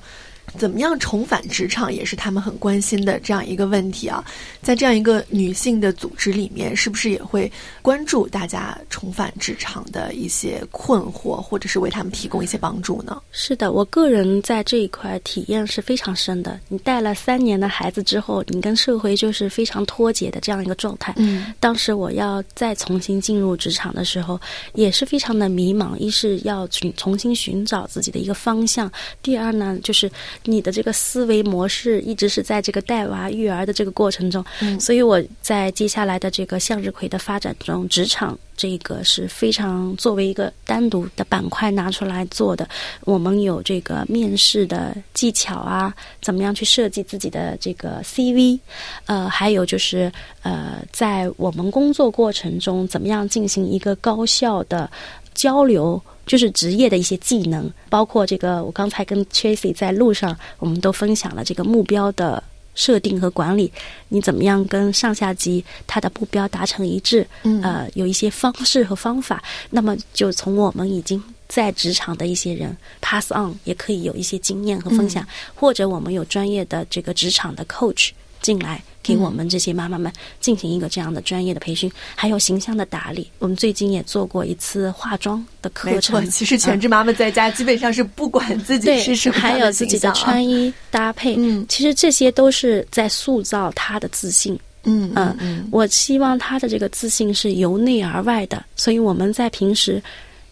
[0.58, 4.24] 怎么样重返职场也是他们很关心的这样一个问题啊，
[4.62, 13.22] 在这样一个女性的组织里面，是不是也会关注大家重返职场的一些困惑，或者是为他们提供一些帮助呢？
[13.32, 16.60] 是的，我个人在这一块体验是非常深的。
[16.68, 21.14] 你带了三年的孩子之后，你跟社会就是非常脱节的这样一个状态。
[21.18, 24.40] 嗯，当时我要再重新进入职场的时候，
[24.74, 25.96] 也是非常的迷茫。
[25.98, 28.92] 一是要去重新寻找自己的一个方向，
[29.22, 30.10] 第二呢，就是。
[30.44, 34.44] 你的这个思维模式一直是在这个带娃育儿的这个过程中，
[34.80, 42.68] 所以我在接下来的这个向日葵的发展中，职场这个是非常作为一个单独的板块拿出来做的。
[43.06, 48.60] 我们有这个面试的技巧啊，怎么样去设计自己的这个 CV，
[49.06, 50.12] 呃，还有就是
[50.42, 54.90] 呃，在我们工作过程中，怎么样进行一个高效的
[55.34, 56.02] 交流。
[56.30, 62.44] 就是职业的一些技能，包括这个，我刚才跟 Tracy 在路上，我们都分享了这个目标的
[62.76, 63.72] 设定和管理。
[64.10, 67.26] 你怎么样跟上下级他的目标达成一致？
[67.42, 69.44] 嗯，呃，有一些方式和方法。
[69.72, 78.84] 那么，就从我们已经在职场的一些人 pass on，也可以有一些经验和分享，或者我们有专业的这个职场的 coach 进来。
[79.10, 83.28] 给我们这些妈妈们进行一个这样的专业的培训，还有形象的打理。
[83.40, 86.30] 我们最近也做过一次化妆的课程。
[86.30, 91.36] 其实全职妈妈在家基本上是不管自己是什么还有自己的穿衣搭配。
[91.40, 94.58] 嗯，其实这些都是在塑造她的自信。
[94.84, 98.64] 嗯嗯嗯，我希望她的这个自信是由内而外的。
[98.76, 100.02] 所以我们在平时，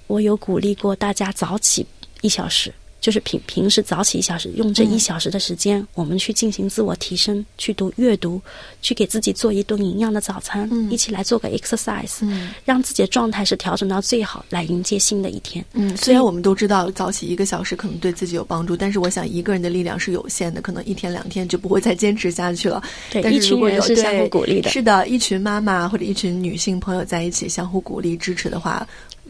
[0.08, 1.86] 我有鼓励过大家早起
[2.22, 2.74] 一小时。
[3.00, 8.42] 就是平平时早起一小时，用这一小时的时间，我们去进行自我提升，去读阅读，
[8.82, 12.28] 去给自己做一顿营养的早餐，一起来做个 exercise，
[12.66, 15.64] 让自己的状态是调整到最好，来迎接新的一天。
[15.74, 22.82] 嗯，虽然我们都知道早起一个小时可能对自己有帮助，但是我想一个人的力量是有限的，可能一天两天就不会再坚持下去了。
[23.12, 28.86] 对，但是如果有是相互鼓励的，是的，一群妈妈或者一群女性朋友在一起相互鼓励支持的话。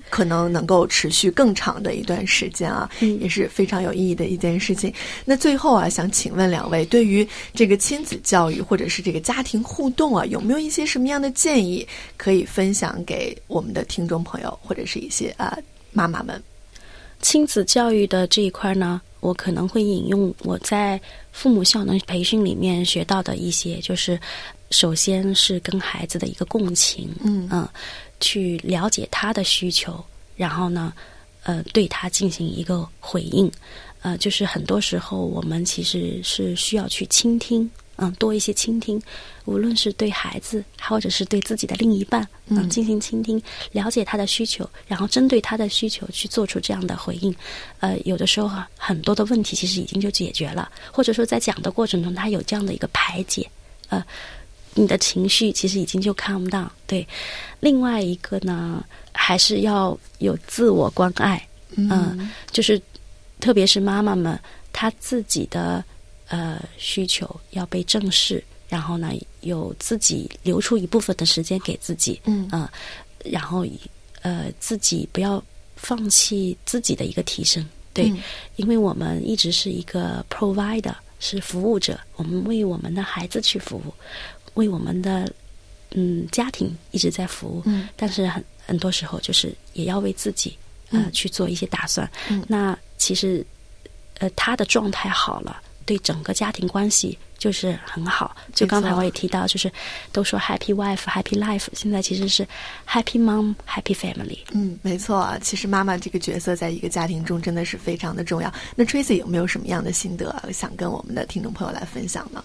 [0.10, 2.90] 可能能够持续更长的一段时间啊，
[3.20, 4.94] 也是非常有意义的一件事情。
[5.26, 15.58] 那最后啊，想请问两位，对于这个亲子教育或者是这个家庭互动啊，有没有一些什么样的建议可以分享给我们的听众朋友或者是一些啊
[15.92, 16.42] 妈妈们？
[17.22, 21.02] 亲子教育的这一块呢，我可能会引用我在
[21.32, 24.20] 父母效能培训里面学到的一些，就是
[24.70, 27.68] 首先是跟孩子的一个共情，嗯嗯。
[28.20, 30.04] 去了解他的需求，
[30.36, 30.94] 然后呢，
[31.44, 33.52] 呃，对他进行一个回应，
[34.02, 39.02] 呃，就是很多时候我们其实是需要去倾听，嗯，多一些倾听，
[39.46, 43.42] 无论是对孩子，或者是对自己的另一半，嗯，进行倾听，
[43.72, 47.36] 了解他的需求，然后针对他的需求去做出这样的回应，
[47.80, 53.50] 呃，有的时候哈，很多的问题其实已经就解决了，或者说在讲的过程中，他有这样的一个排解，
[53.90, 54.04] 呃。
[54.78, 56.70] 你的情绪其实已经就 calm down。
[56.86, 57.06] 对，
[57.60, 61.46] 另外一个呢，还是要有自我关爱。
[61.76, 62.82] 嗯，就是
[63.40, 64.40] 特别是妈妈们，
[64.72, 65.84] 她自己的
[66.28, 69.12] 呃需求要被正视，然后呢，
[69.42, 72.22] 有自己留出一部分的时间给自己。
[72.26, 72.68] 嗯，
[73.26, 73.66] 然后
[74.22, 75.44] 呃，自己不要
[75.76, 77.66] 放弃自己的一个提升。
[77.94, 78.12] 对，
[78.56, 83.94] 因为我们一直是一个 provider，是服务者，我们为我们的孩子去服务。
[84.58, 85.32] 为我们的
[85.92, 90.58] 嗯家庭一直在服务，嗯，但是很很多时候就是也要为自己
[90.90, 92.10] 呃去做一些打算。
[92.30, 93.46] 嗯，那其实
[94.20, 98.36] 呃他的状态好了，对整个家庭关系就是很好。
[98.54, 99.72] 就刚才我也提到，就是
[100.12, 102.46] 都说 happy wife happy life，现在其实是
[102.88, 104.40] happy mom happy family。
[104.52, 108.52] 嗯，没错啊，其实妈妈这个角色在一个家庭中真的是非常的重要。
[108.76, 112.44] 那 Tracy 有没有什么样的心得想跟我们的听众朋友来分享呢？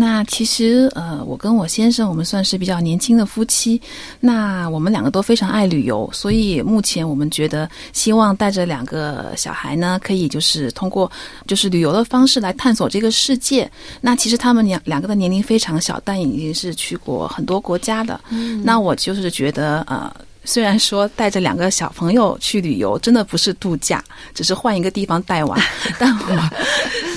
[0.00, 3.80] 那其实，呃，我跟我先生，我们算是比较年轻的夫妻。
[4.20, 11.10] 那我们两个都非常爱旅游，所以目前我们觉得，希望带着两个小孩呢，可以就是通过
[11.48, 13.68] 就是旅游的方式来探索这个世界。
[14.00, 18.20] 那其实他们两两个的年龄非常小，但已经是去过很多国家的。
[18.30, 20.08] 嗯，那我就是觉得，呃。
[20.44, 25.58] 虽然说带着两个小朋友去旅游，真的不是度假，只是换一个地方带娃，
[26.00, 26.50] 但我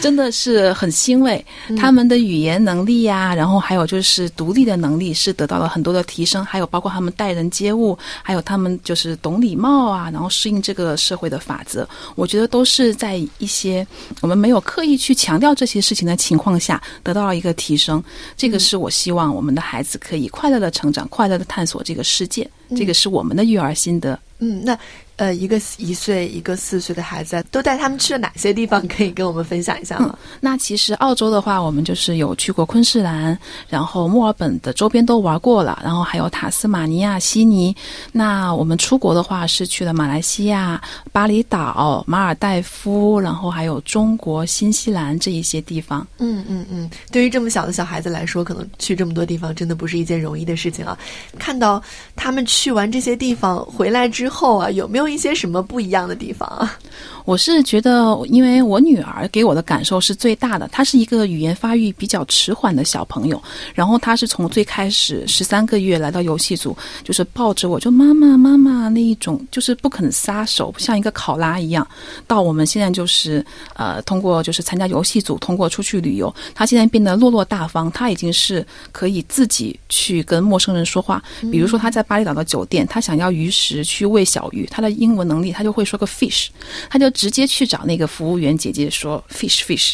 [0.02, 1.44] 真的是很欣慰。
[1.78, 13.86] 他们的语言能力呀，然后还有就是独立的能力是得到了很多的提升，还有包括他们待人接物，还有他们就是懂礼貌啊，然后适应这个社会的法则，我觉得都是在一些
[14.22, 18.04] 我们没有刻意去强调这些事情的情况下得到了一个提升。
[18.36, 22.50] 这个是我希望我们的孩子可以快乐的成长，快乐的探索这个世界。
[22.76, 24.18] 这个是我们的育儿心得。
[24.40, 24.78] 嗯，那。
[25.22, 28.82] 呃，一个一岁，一个四岁的孩子，都带他们去了哪些地方？
[28.88, 30.18] 可以跟我们分享一下吗？
[30.40, 33.38] 那其实澳洲的话，我们就是有去过昆士兰，
[33.70, 37.76] 然后墨尔本的周边都玩过了，然后还有塔斯马尼亚、悉尼。
[38.12, 46.08] 那我们出国的话，是去了马来西亚、巴厘岛、马尔代夫，然后还有中国、新西兰这一些地方。
[46.18, 50.98] 嗯嗯嗯，对于这么小的小孩子来说，可能去这么多地方真的不是一件容易的事情啊。
[51.38, 51.80] 看到
[52.16, 55.11] 他们去完这些地方回来之后啊，有没有？
[55.12, 56.80] 一些什么不一样的地方啊？
[57.26, 60.68] 我是觉得，因为我女儿给我的感受是最大的。
[60.72, 63.42] 她是一个语言发育比较迟缓的小朋友，
[63.76, 71.88] 然后她是从最开始十三个月来到游戏组，就是抱着我就妈妈妈妈那一种，就是不肯撒手，像一个考拉一样。
[72.26, 73.46] 到我们现在就是
[73.76, 81.22] 呃，通过就是参加游戏组，通过出去旅游，她现在变得落落大方，她已经是可以自己去跟陌生人说话。
[81.52, 86.48] 比如说她在巴厘岛的酒店，她想要鱼食去喂小鱼，她的英文能力，她就会说个 fish，
[86.90, 87.12] 她就。
[87.22, 89.94] 直接去找那个服务员姐姐说 fish fish，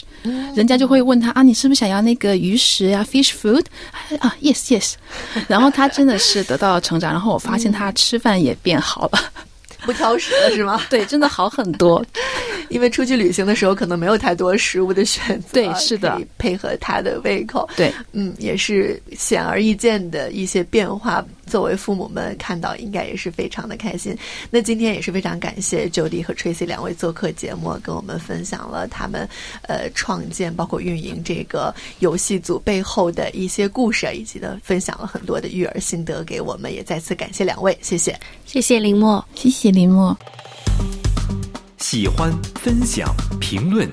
[0.56, 3.66] 人家就会问他啊，你是不是想要那个鱼食呀 fish food
[4.20, 4.94] 啊 yes yes，
[5.46, 9.20] 然后他真的是得到了成长，然后我发现他吃饭也变好了，
[9.82, 10.82] 不挑食了是吗？
[10.90, 12.02] 对，真的好很多。
[12.70, 21.26] 因为出去旅行的时候可能没有太多食物的选择，对，是的，配合他的胃口，对，嗯，也是显而易见的一些变化。
[21.48, 24.16] 作为父母们看到，应该也是非常的开心。
[24.52, 29.28] 那今天也是非常感谢 Jody 和 Tracy 两位做客节目，跟我们分享了他们
[29.64, 36.74] 呃创建包括运营这个游戏组背后的一些故事，以及呢分享了很多的育儿心得给我们。
[36.74, 40.16] 也再次感谢两位，谢谢，谢谢林默，谢谢林默。
[41.80, 43.90] 喜欢、分享、评论，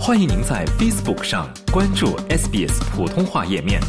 [0.00, 3.80] 欢迎您在 Facebook 上关注 SBS 普通话页面。